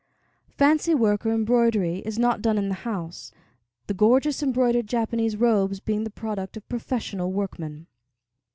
[0.57, 3.31] Fancy work or embroidery is not done in the house,
[3.85, 7.85] the gorgeous embroidered Japanese robes being the product of professional workmen.